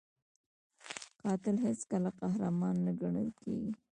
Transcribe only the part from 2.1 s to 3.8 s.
قهرمان نه ګڼل کېږي